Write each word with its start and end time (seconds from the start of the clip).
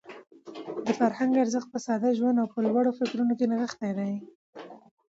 د 0.85 0.87
فرهنګ 0.99 1.33
ارزښت 1.43 1.69
په 1.71 1.79
ساده 1.85 2.09
ژوند 2.17 2.37
او 2.41 2.47
په 2.53 2.59
لوړو 2.67 2.97
فکرونو 2.99 3.33
کې 3.39 3.45
نغښتی 3.51 3.91
دی. 3.99 4.13